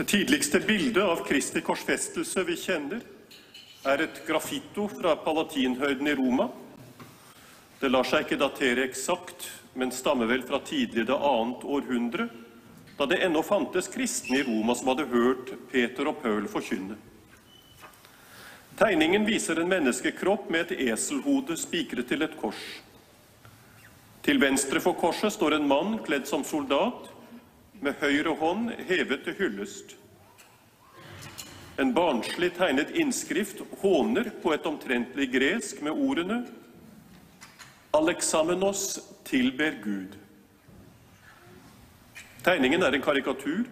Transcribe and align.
Det 0.00 0.04
tidligste 0.04 0.60
bildet 0.60 1.04
av 1.04 1.18
Kristi 1.28 1.60
korsfestelse 1.60 2.40
vi 2.48 2.54
kjenner, 2.56 3.02
er 3.84 4.00
et 4.00 4.20
graffito 4.24 4.86
fra 4.88 5.12
Palatinhøyden 5.20 6.08
i 6.08 6.14
Roma. 6.16 6.46
Det 7.82 7.90
lar 7.92 8.08
seg 8.08 8.24
ikke 8.24 8.38
datere 8.40 8.86
eksakt, 8.88 9.44
men 9.76 9.92
stammer 9.92 10.30
vel 10.30 10.40
fra 10.48 10.62
tidlig 10.64 11.04
det 11.10 11.18
annet 11.18 11.68
århundre, 11.76 12.30
da 12.96 13.10
det 13.12 13.20
ennå 13.26 13.44
fantes 13.44 13.92
kristne 13.92 14.40
i 14.40 14.46
Roma 14.48 14.78
som 14.80 14.88
hadde 14.94 15.08
hørt 15.12 15.52
Peter 15.68 16.08
og 16.08 16.24
Paul 16.24 16.48
forkynne. 16.48 16.96
Tegningen 18.80 19.28
viser 19.28 19.60
en 19.60 19.68
menneskekropp 19.68 20.48
med 20.48 20.70
et 20.70 20.94
eselhode 20.94 21.60
spikret 21.60 22.08
til 22.08 22.24
et 22.24 22.40
kors. 22.40 22.64
Til 24.24 24.40
venstre 24.40 24.80
for 24.80 24.96
korset 24.96 25.36
står 25.36 25.60
en 25.60 25.68
mann 25.68 25.98
kledd 26.08 26.24
som 26.24 26.40
soldat, 26.40 27.09
med 27.80 27.98
høyre 28.00 28.34
hånd 28.36 28.70
hevet 28.88 29.24
til 29.24 29.36
hyllest. 29.38 29.96
En 31.80 31.94
barnslig 31.96 32.52
tegnet 32.58 32.92
innskrift 32.98 33.62
håner 33.80 34.32
på 34.42 34.52
et 34.52 34.66
omtrentlig 34.68 35.30
gresk 35.32 35.80
med 35.84 35.96
ordene 35.96 36.42
Alexamenos 37.96 39.00
tilber 39.24 39.78
Gud. 39.82 40.18
Tegningen 42.44 42.82
er 42.82 42.94
en 42.94 43.02
karikatur. 43.02 43.64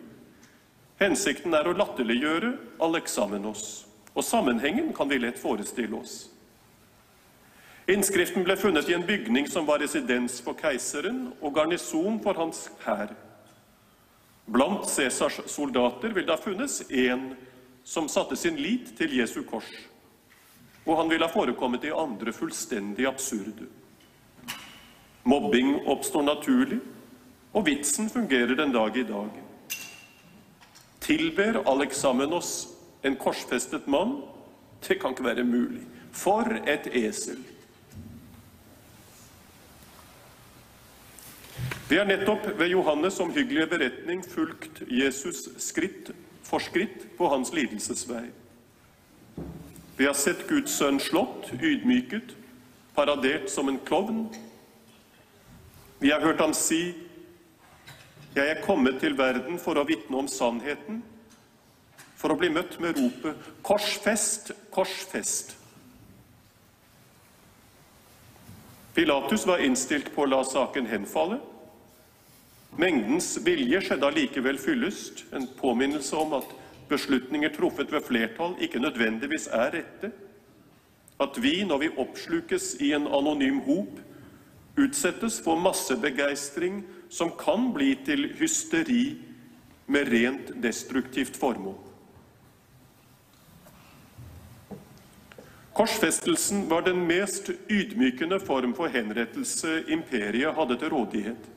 Hensikten 0.99 1.55
er 1.55 1.69
å 1.69 1.77
latterliggjøre 1.77 2.51
Alexamenos, 2.83 3.87
og 4.17 4.27
sammenhengen 4.27 4.91
kan 4.97 5.09
vi 5.13 5.21
lett 5.23 5.39
forestille 5.39 6.01
oss. 6.01 6.17
Innskriften 7.89 8.45
ble 8.45 8.57
funnet 8.59 8.89
i 8.91 8.97
en 8.97 9.07
bygning 9.07 9.47
som 9.49 9.69
var 9.69 9.81
residens 9.81 10.41
for 10.45 10.59
keiseren 10.59 11.29
og 11.39 11.55
garnison 11.57 12.19
for 12.25 12.37
hans 12.37 12.67
hær. 12.83 13.15
Blant 14.49 14.89
Cæsars 14.89 15.41
soldater 15.47 16.15
vil 16.17 16.25
det 16.27 16.33
ha 16.33 16.41
funnes 16.41 16.81
en 16.91 17.35
som 17.85 18.09
satte 18.09 18.37
sin 18.37 18.57
lit 18.57 18.95
til 18.97 19.13
Jesu 19.19 19.43
kors, 19.49 19.69
og 20.87 20.97
han 20.97 21.11
ville 21.11 21.27
ha 21.27 21.33
forekommet 21.33 21.85
i 21.85 21.93
andre 21.93 22.33
fullstendig 22.33 23.07
absurde. 23.09 23.69
Mobbing 25.29 25.75
oppstår 25.89 26.25
naturlig, 26.25 26.81
og 27.53 27.67
vitsen 27.67 28.09
fungerer 28.09 28.57
den 28.57 28.73
dag 28.73 28.97
i 28.97 29.05
dag. 29.09 29.37
Tilber 31.05 31.63
Alexamenos 31.69 32.69
en 33.03 33.17
korsfestet 33.17 33.87
mann? 33.87 34.23
Det 34.81 35.01
kan 35.01 35.13
ikke 35.13 35.25
være 35.25 35.45
mulig. 35.45 35.85
For 36.13 36.57
et 36.65 36.89
esel! 36.97 37.41
Vi 41.89 41.99
har 41.99 42.05
nettopp 42.05 42.47
ved 42.59 42.69
Johannes' 42.69 43.21
omhyggelige 43.21 43.67
beretning 43.67 44.21
fulgt 44.25 44.83
Jesus 44.93 45.47
skritt 45.57 46.11
for 46.45 46.61
skritt 46.61 47.07
på 47.17 47.31
hans 47.33 47.53
lidelsesvei. 47.57 48.27
Vi 49.97 50.05
har 50.05 50.13
sett 50.13 50.45
Guds 50.51 50.77
sønn 50.77 51.01
slått, 51.01 51.49
ydmyket, 51.57 52.35
paradert 52.95 53.49
som 53.49 53.73
en 53.73 53.81
klovn. 53.89 54.27
Vi 55.99 56.13
har 56.13 56.21
hørt 56.21 56.41
ham 56.41 56.53
si, 56.55 56.95
'Jeg 58.37 58.51
er 58.51 58.63
kommet 58.63 59.01
til 59.01 59.17
verden 59.19 59.59
for 59.59 59.75
å 59.75 59.89
vitne 59.89 60.17
om 60.17 60.29
sannheten', 60.29 61.03
for 62.17 62.29
å 62.29 62.39
bli 62.39 62.49
møtt 62.49 62.81
med 62.81 62.99
ropet 62.99 63.37
'Korsfest, 63.63 64.53
korsfest'. 64.71 65.57
Pilatus 68.95 69.47
var 69.47 69.59
innstilt 69.59 70.15
på 70.15 70.23
å 70.23 70.29
la 70.29 70.45
saken 70.45 70.87
henfalle. 70.87 71.41
Mengdens 72.79 73.33
vilje 73.43 73.81
skjedde 73.83 74.07
allikevel 74.07 74.59
fyllest, 74.63 75.25
en 75.35 75.49
påminnelse 75.59 76.15
om 76.17 76.37
at 76.39 76.53
beslutninger 76.89 77.51
truffet 77.57 77.91
ved 77.91 78.05
flertall 78.07 78.55
ikke 78.63 78.79
nødvendigvis 78.79 79.49
er 79.51 79.73
rette. 79.75 80.13
At 81.19 81.41
vi, 81.43 81.65
når 81.67 81.83
vi 81.83 81.89
oppslukes 81.99 82.77
i 82.81 82.93
en 82.95 83.09
anonym 83.11 83.59
hop, 83.67 83.99
utsettes 84.79 85.41
for 85.43 85.59
massebegeistring 85.59 86.85
som 87.11 87.35
kan 87.35 87.73
bli 87.75 87.97
til 88.07 88.29
hysteri 88.39 89.19
med 89.91 90.13
rent 90.15 90.55
destruktivt 90.63 91.37
formål. 91.37 91.75
Korsfestelsen 95.75 96.69
var 96.71 96.87
den 96.87 97.03
mest 97.07 97.51
ydmykende 97.71 98.39
form 98.41 98.75
for 98.75 98.91
henrettelse 98.91 99.81
imperiet 99.91 100.55
hadde 100.55 100.79
til 100.79 100.95
rådighet. 100.95 101.55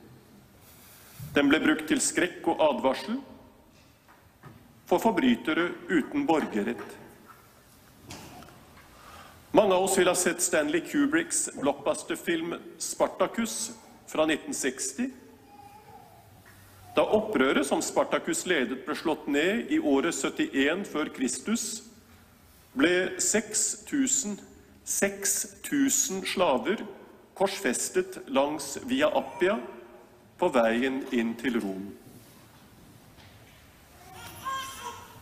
Den 1.32 1.48
ble 1.48 1.60
brukt 1.62 1.86
til 1.88 2.00
skrekk 2.04 2.44
og 2.52 2.60
advarsel 2.60 3.16
for 4.88 5.00
forbrytere 5.00 5.70
uten 5.88 6.26
borgerrett. 6.28 6.98
Mange 9.52 9.76
av 9.76 9.86
oss 9.86 9.96
vil 9.96 10.08
ha 10.08 10.16
sett 10.16 10.44
Stanley 10.44 10.80
Kubricks 10.84 11.46
blockbusterfilm 11.56 12.54
'Spartacus' 12.78 13.72
fra 14.08 14.24
1960. 14.28 15.10
Da 16.96 17.04
opprøret 17.04 17.66
som 17.66 17.80
Spartacus 17.80 18.44
ledet, 18.46 18.84
ble 18.84 18.96
slått 18.96 19.28
ned 19.28 19.72
i 19.72 19.78
året 19.78 20.14
71 20.14 20.84
før 20.88 21.08
Kristus, 21.16 21.82
ble 22.76 23.20
6000 23.20 24.40
6000 24.84 26.24
slaver 26.26 26.82
korsfestet 27.38 28.18
langs 28.26 28.78
Via 28.88 29.08
Appia 29.14 29.60
på 30.42 30.48
veien 30.50 31.04
inn 31.14 31.36
til 31.38 31.60
Rom. 31.62 31.84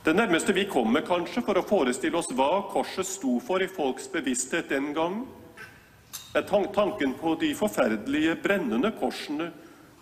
Det 0.00 0.14
nærmeste 0.16 0.54
vi 0.56 0.64
kommer 0.64 1.04
kanskje 1.04 1.42
for 1.44 1.60
å 1.60 1.64
forestille 1.68 2.16
oss 2.16 2.30
hva 2.32 2.62
korset 2.72 3.04
sto 3.04 3.34
for 3.44 3.60
i 3.60 3.68
folks 3.68 4.06
bevissthet 4.08 4.70
den 4.72 4.94
gang, 4.96 5.26
er 6.32 6.46
tanken 6.48 7.12
på 7.20 7.34
de 7.36 7.50
forferdelige 7.58 8.38
brennende 8.40 8.94
korsene 8.96 9.50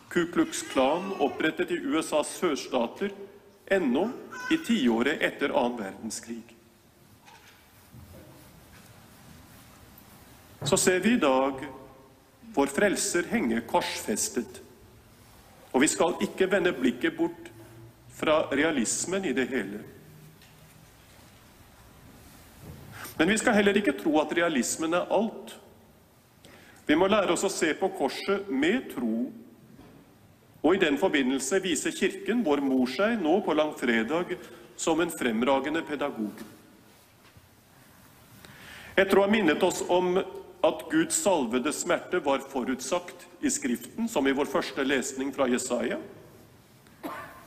Ku 0.08 0.28
Klux 0.30 0.62
Klan 0.70 1.10
opprettet 1.18 1.74
i 1.74 1.80
USAs 1.82 2.30
sørstater 2.38 3.10
ennå 3.74 4.06
i 4.54 4.60
tiåret 4.62 5.18
etter 5.18 5.50
annen 5.50 5.80
verdenskrig. 5.82 6.54
Så 10.62 10.78
ser 10.78 11.02
vi 11.02 11.16
i 11.16 11.20
dag 11.26 11.66
vår 12.54 12.72
frelser 12.78 13.26
henge 13.34 13.60
korsfestet. 13.66 14.62
Og 15.72 15.82
vi 15.84 15.88
skal 15.90 16.16
ikke 16.24 16.48
vende 16.50 16.72
blikket 16.72 17.16
bort 17.16 17.50
fra 18.18 18.40
realismen 18.52 19.24
i 19.24 19.34
det 19.36 19.46
hele. 19.50 19.82
Men 23.18 23.28
vi 23.28 23.38
skal 23.38 23.56
heller 23.58 23.76
ikke 23.76 23.96
tro 23.98 24.14
at 24.20 24.32
realismen 24.36 24.94
er 24.94 25.10
alt. 25.10 25.56
Vi 26.86 26.96
må 26.96 27.08
lære 27.10 27.34
oss 27.34 27.44
å 27.44 27.52
se 27.52 27.72
på 27.76 27.90
korset 27.98 28.46
med 28.48 28.92
tro. 28.94 29.26
Og 30.62 30.74
i 30.74 30.80
den 30.82 30.98
forbindelse 30.98 31.60
viser 31.62 31.94
Kirken, 31.94 32.44
vår 32.46 32.62
mor, 32.64 32.86
seg 32.90 33.18
nå 33.22 33.40
på 33.44 33.54
langfredag 33.54 34.38
som 34.78 35.00
en 35.02 35.10
fremragende 35.12 35.82
pedagog. 35.86 36.40
Etter 38.98 39.18
å 39.18 39.26
ha 39.26 39.30
minnet 39.30 39.62
oss 39.62 39.82
om 39.86 40.16
at 40.64 40.84
Guds 40.90 41.14
salvede 41.22 41.72
smerte 41.72 42.20
var 42.24 42.42
forutsagt 42.50 43.26
i 43.40 43.50
Skriften, 43.50 44.08
som 44.08 44.26
i 44.26 44.34
vår 44.34 44.50
første 44.50 44.84
lesning 44.84 45.30
fra 45.34 45.46
Jesaja. 45.50 46.00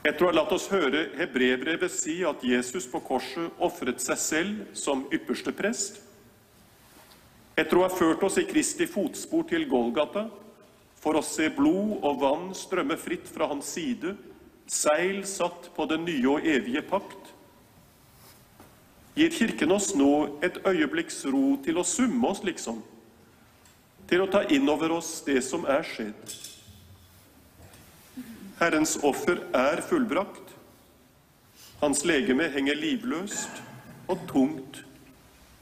Etter 0.02 0.26
å 0.26 0.30
ha 0.32 0.38
latt 0.40 0.54
oss 0.56 0.70
høre 0.72 1.10
hebreerbrevet 1.20 1.92
si 1.94 2.22
at 2.26 2.42
Jesus 2.42 2.88
på 2.90 3.04
korset 3.06 3.60
ofret 3.62 4.02
seg 4.02 4.18
selv 4.18 4.78
som 4.78 5.04
ypperste 5.14 5.54
prest. 5.54 6.00
Etter 7.60 7.78
å 7.78 7.84
ha 7.86 7.92
ført 7.94 8.24
oss 8.26 8.40
i 8.42 8.48
Kristi 8.50 8.88
fotspor 8.90 9.44
til 9.52 9.68
Golgata 9.70 10.26
for 11.02 11.20
å 11.20 11.26
se 11.26 11.52
blod 11.54 12.00
og 12.00 12.22
vann 12.22 12.48
strømme 12.58 12.98
fritt 12.98 13.30
fra 13.30 13.50
hans 13.52 13.70
side, 13.76 14.16
seil 14.66 15.22
satt 15.28 15.70
på 15.76 15.86
den 15.90 16.08
nye 16.08 16.30
og 16.32 16.48
evige 16.48 16.82
pakt, 16.88 17.34
gir 19.18 19.34
Kirken 19.36 19.74
oss 19.76 19.92
nå 19.98 20.40
et 20.46 20.62
øyeblikks 20.66 21.26
ro 21.30 21.58
til 21.66 21.78
å 21.78 21.86
summe 21.86 22.30
oss, 22.32 22.42
liksom, 22.48 22.80
til 24.12 24.26
å 24.26 24.28
ta 24.28 24.44
inn 24.52 24.68
over 24.68 24.92
oss 24.98 25.22
det 25.24 25.40
som 25.48 25.64
er 25.72 25.86
skjedd. 25.88 26.34
Herrens 28.60 28.98
offer 29.08 29.40
er 29.56 29.80
fullbrakt. 29.88 30.52
Hans 31.80 32.04
legeme 32.06 32.50
henger 32.52 32.76
livløst 32.76 33.62
og 34.12 34.28
tungt 34.30 34.82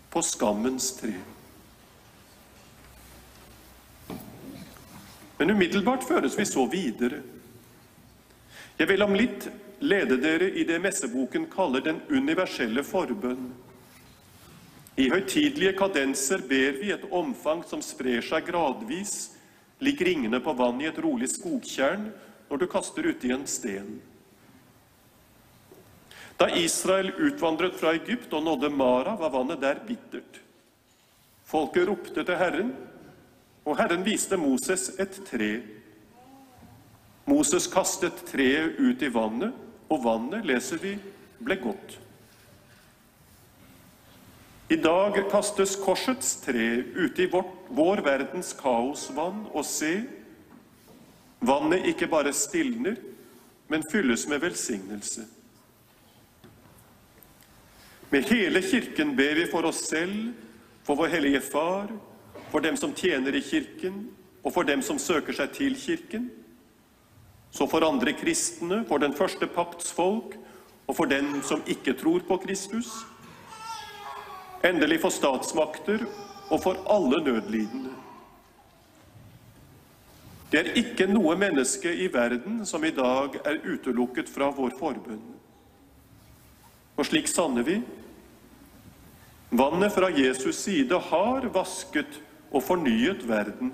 på 0.10 0.24
skammens 0.26 0.90
tre. 0.98 1.14
Men 5.38 5.54
umiddelbart 5.54 6.04
føres 6.04 6.36
vi 6.36 6.50
så 6.50 6.66
videre. 6.68 7.22
Jeg 8.82 8.90
vil 8.90 9.06
om 9.06 9.14
litt 9.16 9.46
lede 9.80 10.18
dere 10.20 10.50
i 10.58 10.66
det 10.68 10.82
messeboken 10.84 11.46
kaller 11.54 11.86
den 11.86 12.02
universelle 12.10 12.84
forbønn. 12.84 13.52
I 15.00 15.08
høytidelige 15.08 15.78
kadenser 15.80 16.42
ber 16.44 16.76
vi 16.82 16.90
et 16.92 17.06
omfang 17.16 17.62
som 17.64 17.80
sprer 17.84 18.20
seg 18.26 18.50
gradvis, 18.50 19.32
lik 19.80 20.02
ringene 20.04 20.42
på 20.44 20.52
vann 20.60 20.82
i 20.84 20.90
et 20.90 21.00
rolig 21.00 21.30
skogtjern 21.32 22.10
når 22.50 22.60
du 22.60 22.66
kaster 22.68 23.08
uti 23.08 23.32
en 23.32 23.46
sten. 23.48 23.94
Da 26.40 26.50
Israel 26.56 27.14
utvandret 27.16 27.78
fra 27.80 27.94
Egypt 27.96 28.34
og 28.36 28.44
nådde 28.44 28.72
Mara, 28.76 29.16
var 29.20 29.32
vannet 29.32 29.64
der 29.64 29.80
bittert. 29.88 30.42
Folket 31.48 31.88
ropte 31.88 32.24
til 32.24 32.40
Herren, 32.40 32.76
og 33.64 33.80
Herren 33.80 34.04
viste 34.04 34.40
Moses 34.40 34.90
et 35.00 35.16
tre. 35.28 35.52
Moses 37.28 37.68
kastet 37.72 38.24
treet 38.28 38.80
ut 38.80 39.04
i 39.04 39.12
vannet, 39.14 39.56
og 39.90 40.04
vannet, 40.04 40.46
leser 40.48 40.80
vi, 40.84 40.96
ble 41.40 41.60
godt. 41.64 42.00
I 44.70 44.76
dag 44.78 45.16
kastes 45.32 45.74
korsets 45.82 46.36
tre 46.44 46.84
ute 46.94 47.24
i 47.24 47.30
vårt, 47.32 47.56
vår 47.74 48.04
verdens 48.06 48.52
kaosvann, 48.54 49.48
og 49.50 49.66
se, 49.66 50.04
vannet 51.42 51.88
ikke 51.90 52.10
bare 52.12 52.34
stilner, 52.38 53.00
men 53.70 53.86
fylles 53.90 54.28
med 54.30 54.44
velsignelse. 54.46 55.26
Med 58.14 58.30
hele 58.30 58.62
Kirken 58.62 59.16
ber 59.18 59.42
vi 59.42 59.50
for 59.50 59.66
oss 59.70 59.84
selv, 59.90 60.36
for 60.86 61.02
vår 61.02 61.16
Hellige 61.18 61.42
Far, 61.50 61.90
for 62.54 62.62
dem 62.62 62.78
som 62.78 62.94
tjener 62.94 63.34
i 63.38 63.42
Kirken, 63.46 64.08
og 64.44 64.54
for 64.54 64.70
dem 64.70 64.86
som 64.86 65.02
søker 65.02 65.34
seg 65.34 65.54
til 65.58 65.78
Kirken, 65.78 66.30
så 67.50 67.66
for 67.66 67.82
andre 67.86 68.14
kristne, 68.14 68.84
for 68.86 69.02
den 69.02 69.18
første 69.18 69.50
pakts 69.50 69.90
folk, 69.98 70.38
og 70.86 70.98
for 70.98 71.10
den 71.10 71.40
som 71.46 71.66
ikke 71.66 71.98
tror 71.98 72.22
på 72.26 72.38
Kristus, 72.46 73.00
endelig 74.66 75.00
for 75.04 75.14
statsmakter 75.14 76.04
og 76.50 76.62
for 76.64 76.80
alle 76.90 77.24
nødlidende. 77.24 77.94
Det 80.52 80.60
er 80.60 80.78
ikke 80.82 81.06
noe 81.06 81.36
menneske 81.38 81.92
i 81.94 82.08
verden 82.14 82.64
som 82.66 82.84
i 82.84 82.94
dag 82.96 83.36
er 83.46 83.62
utelukket 83.70 84.32
fra 84.34 84.50
vår 84.50 84.74
forbønn. 84.80 85.22
Og 86.98 87.06
slik 87.06 87.30
sanner 87.30 87.64
vi. 87.68 87.78
Vannet 89.50 89.94
fra 89.94 90.10
Jesus 90.10 90.58
side 90.66 90.98
har 91.10 91.46
vasket 91.54 92.20
og 92.50 92.64
fornyet 92.66 93.28
verden, 93.30 93.72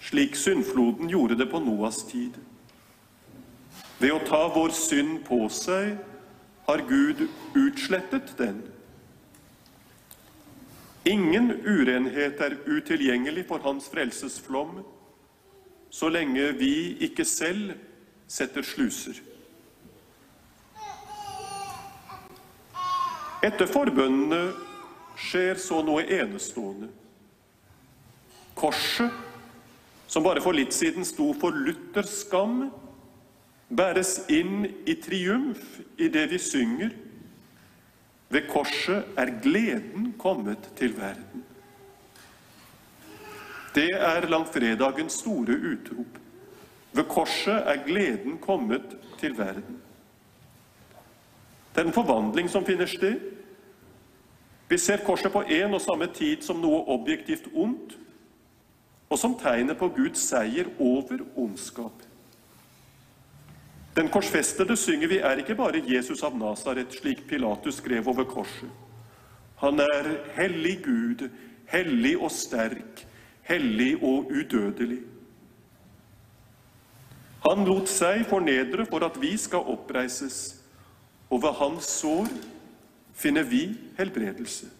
slik 0.00 0.38
syndfloden 0.38 1.10
gjorde 1.10 1.36
det 1.38 1.48
på 1.50 1.58
Noas 1.62 2.04
tid. 2.06 2.38
Ved 3.98 4.14
å 4.14 4.22
ta 4.22 4.44
vår 4.54 4.70
synd 4.74 5.24
på 5.26 5.44
seg 5.50 5.96
har 6.68 6.82
Gud 6.86 7.26
utslettet 7.58 8.36
den. 8.38 8.62
Ingen 11.06 11.52
urenhet 11.62 12.40
er 12.40 12.56
utilgjengelig 12.66 13.46
for 13.48 13.62
Hans 13.64 13.88
frelsesflom, 13.92 14.82
så 15.90 16.08
lenge 16.08 16.52
vi 16.58 16.96
ikke 17.06 17.24
selv 17.24 17.72
setter 18.28 18.62
sluser. 18.66 19.20
Etter 23.44 23.70
forbønnene 23.70 24.50
skjer 25.18 25.60
så 25.62 25.78
noe 25.86 26.02
enestående. 26.02 26.90
Korset, 28.58 29.14
som 30.10 30.24
bare 30.26 30.42
for 30.42 30.56
litt 30.56 30.74
siden 30.74 31.06
sto 31.06 31.30
for 31.38 31.54
Luthers 31.54 32.24
skam, 32.24 32.66
bæres 33.68 34.24
inn 34.32 34.64
i 34.88 34.96
triumf 34.98 35.78
i 36.00 36.08
det 36.10 36.26
vi 36.32 36.40
synger. 36.42 36.94
Ved 38.28 38.48
korset 38.48 39.04
er 39.16 39.30
gleden 39.42 40.14
kommet 40.18 40.70
til 40.76 40.96
verden. 40.96 41.44
Det 43.74 43.88
er 43.92 44.28
langfredagens 44.28 45.12
store 45.12 45.56
utrop. 45.72 46.18
Ved 46.92 47.04
korset 47.04 47.54
er 47.54 47.84
gleden 47.86 48.38
kommet 48.38 48.96
til 49.18 49.38
verden. 49.38 49.80
Det 51.74 51.82
er 51.82 51.86
en 51.86 51.92
forvandling 51.92 52.50
som 52.50 52.66
finner 52.66 52.86
sted. 52.86 53.20
Vi 54.68 54.78
ser 54.78 55.04
korset 55.04 55.32
på 55.32 55.42
en 55.42 55.74
og 55.74 55.80
samme 55.80 56.08
tid 56.14 56.42
som 56.42 56.60
noe 56.60 56.82
objektivt 56.90 57.48
ondt, 57.54 57.94
og 59.08 59.18
som 59.18 59.38
tegnet 59.40 59.78
på 59.78 59.88
Guds 59.96 60.20
seier 60.20 60.68
over 60.78 61.22
ondskap. 61.36 62.07
Den 63.98 64.08
korsfestede 64.14 64.76
synger 64.78 65.10
vi 65.10 65.16
er 65.18 65.40
ikke 65.42 65.56
bare 65.58 65.80
Jesus 65.82 66.20
av 66.22 66.36
Nasaret, 66.38 66.92
slik 67.00 67.24
Pilatus 67.26 67.80
skrev 67.80 68.06
over 68.06 68.28
korset. 68.30 68.70
Han 69.58 69.82
er 69.82 70.12
hellig 70.36 70.76
Gud, 70.84 71.24
hellig 71.66 72.12
og 72.14 72.30
sterk, 72.30 73.02
hellig 73.42 73.96
og 73.98 74.30
udødelig. 74.30 75.00
Han 77.42 77.66
lot 77.66 77.90
seg 77.90 78.22
fornedre 78.30 78.86
for 78.86 79.02
at 79.02 79.18
vi 79.18 79.32
skal 79.34 79.66
oppreises, 79.66 80.60
og 81.26 81.42
ved 81.42 81.58
hans 81.58 81.90
sår 81.98 82.30
finner 83.18 83.50
vi 83.50 83.64
helbredelse. 83.98 84.70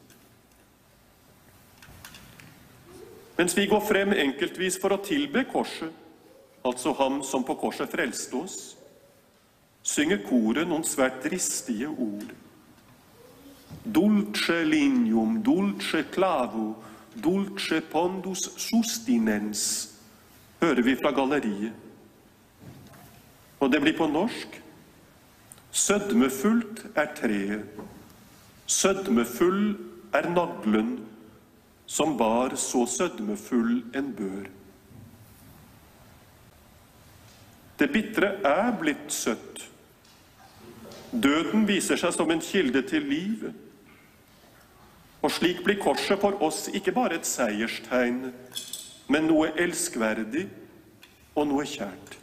Mens 3.39 3.55
vi 3.59 3.67
går 3.67 3.83
frem 3.83 4.15
enkeltvis 4.15 4.79
for 4.79 4.95
å 4.95 5.03
tilbe 5.03 5.43
korset, 5.51 5.91
altså 6.63 6.95
Ham 7.03 7.25
som 7.27 7.43
på 7.43 7.59
korset 7.59 7.91
frelste 7.91 8.47
oss, 8.47 8.78
synger 9.89 10.21
koret 10.27 10.69
noen 10.69 10.85
svært 10.85 11.23
dristige 11.25 11.89
ord. 11.89 12.35
Dulce 13.85 14.61
linium, 14.69 15.39
dulce 15.45 16.05
clavo, 16.13 16.75
Dulce 17.19 17.81
pondus 17.91 18.45
sustinens, 18.63 19.63
hører 20.61 20.85
vi 20.87 20.95
fra 21.01 21.11
galleriet. 21.11 21.75
Og 23.59 23.73
det 23.73 23.81
blir 23.83 23.97
på 23.99 24.07
norsk. 24.07 24.61
Sødmefullt 25.75 26.85
er 26.97 27.11
treet, 27.19 27.81
sødmefull 28.67 29.77
er 30.15 30.29
naglen, 30.31 30.95
som 31.87 32.17
bar 32.19 32.55
så 32.57 32.85
sødmefull 32.87 33.83
en 33.97 34.13
bør. 34.15 34.47
Det 37.79 37.91
bitre 37.93 38.33
er 38.47 38.73
blitt 38.81 39.13
søtt. 39.13 39.69
Døden 41.13 41.65
viser 41.69 41.97
seg 41.97 42.13
som 42.13 42.31
en 42.31 42.43
kilde 42.45 42.83
til 42.89 43.07
liv. 43.09 43.49
Og 45.25 45.33
slik 45.33 45.65
blir 45.65 45.81
korset 45.81 46.21
for 46.21 46.37
oss 46.45 46.67
ikke 46.71 46.95
bare 46.95 47.19
et 47.19 47.27
seierstegn, 47.27 48.29
men 49.09 49.27
noe 49.27 49.51
elskverdig 49.59 50.47
og 51.35 51.49
noe 51.49 51.65
kjært. 51.67 52.19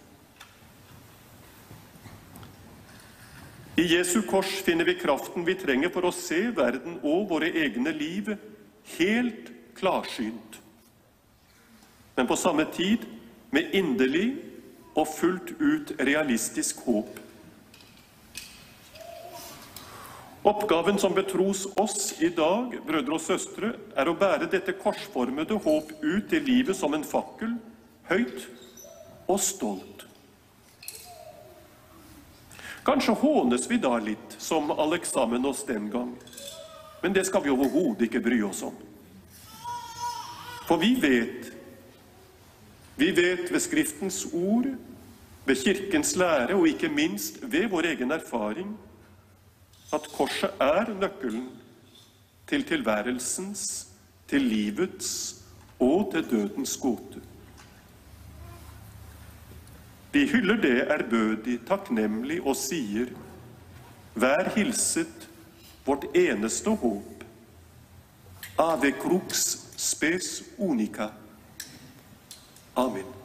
I 3.76 3.84
Jesu 3.92 4.22
kors 4.24 4.54
finner 4.64 4.88
vi 4.88 4.96
kraften 4.96 5.44
vi 5.44 5.58
trenger 5.60 5.92
for 5.92 6.08
å 6.08 6.14
se 6.16 6.46
verden 6.56 7.02
og 7.02 7.26
våre 7.34 7.50
egne 7.66 7.92
liv 7.92 8.32
helt 8.96 9.52
klarsynt, 9.76 10.62
men 12.16 12.30
på 12.30 12.38
samme 12.40 12.64
tid 12.72 13.04
med 13.52 13.76
inderlig 13.76 14.30
og 14.96 15.10
fullt 15.12 15.52
ut 15.60 15.92
realistisk 16.00 16.86
håp. 16.88 17.25
Oppgaven 20.46 21.00
som 21.00 21.14
betros 21.14 21.68
oss 21.76 22.14
i 22.22 22.30
dag, 22.30 22.76
brødre 22.86 23.16
og 23.18 23.22
søstre, 23.22 23.72
er 23.98 24.06
å 24.06 24.14
bære 24.14 24.46
dette 24.52 24.76
korsformede 24.78 25.58
håp 25.58 25.90
ut 26.04 26.36
i 26.38 26.42
livet 26.46 26.78
som 26.78 26.94
en 26.94 27.06
fakkel, 27.08 27.56
høyt 28.12 28.46
og 29.26 29.42
stolt. 29.42 30.06
Kanskje 32.86 33.18
hånes 33.18 33.66
vi 33.72 33.82
da 33.82 33.98
litt, 33.98 34.38
som 34.38 34.70
Aleksamenos 34.70 35.66
den 35.66 35.90
gang. 35.90 36.14
Men 37.02 37.18
det 37.18 37.26
skal 37.26 37.42
vi 37.42 37.50
overhodet 37.50 38.06
ikke 38.06 38.22
bry 38.22 38.44
oss 38.46 38.62
om. 38.70 38.78
For 40.70 40.78
vi 40.78 40.94
vet, 41.02 41.50
vi 43.02 43.10
vet 43.18 43.50
ved 43.50 43.66
Skriftens 43.66 44.28
ord, 44.30 44.70
ved 45.46 45.58
Kirkens 45.66 46.14
lære 46.22 46.54
og 46.54 46.70
ikke 46.70 46.94
minst 46.94 47.42
ved 47.42 47.72
vår 47.74 47.96
egen 47.96 48.14
erfaring 48.14 48.78
at 49.94 50.08
korset 50.14 50.52
er 50.60 50.94
nøkkelen 51.00 51.50
til 52.48 52.66
tilværelsens, 52.66 53.88
til 54.28 54.42
livets 54.42 55.36
og 55.80 56.12
til 56.14 56.30
dødens 56.32 56.78
gåte. 56.78 57.22
Vi 60.12 60.28
hyller 60.32 60.56
det 60.62 60.88
ærbødig, 60.88 61.60
takknemlig 61.68 62.42
og 62.42 62.56
sier:" 62.56 63.12
Vær 64.16 64.50
hilset, 64.56 65.30
vårt 65.86 66.06
eneste 66.16 66.70
håp. 66.70 67.24
Ave 68.60 68.92
crux 69.02 69.58
spes 69.78 70.44
unica. 70.58 71.10
Amen. 72.76 73.25